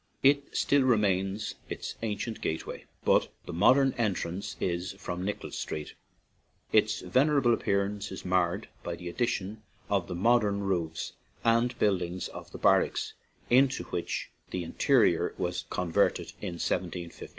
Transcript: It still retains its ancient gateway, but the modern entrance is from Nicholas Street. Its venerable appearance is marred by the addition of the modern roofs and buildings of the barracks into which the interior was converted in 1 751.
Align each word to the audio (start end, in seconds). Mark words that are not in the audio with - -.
It 0.23 0.57
still 0.57 0.81
retains 0.81 1.53
its 1.69 1.93
ancient 2.01 2.41
gateway, 2.41 2.85
but 3.05 3.27
the 3.45 3.53
modern 3.53 3.93
entrance 3.99 4.55
is 4.59 4.93
from 4.93 5.23
Nicholas 5.23 5.59
Street. 5.59 5.93
Its 6.73 7.01
venerable 7.01 7.53
appearance 7.53 8.11
is 8.11 8.25
marred 8.25 8.67
by 8.81 8.95
the 8.95 9.07
addition 9.09 9.61
of 9.91 10.07
the 10.07 10.15
modern 10.15 10.61
roofs 10.61 11.13
and 11.43 11.77
buildings 11.77 12.29
of 12.29 12.51
the 12.51 12.57
barracks 12.57 13.13
into 13.51 13.83
which 13.91 14.31
the 14.49 14.63
interior 14.63 15.35
was 15.37 15.65
converted 15.69 16.33
in 16.41 16.53
1 16.53 16.57
751. 16.61 17.29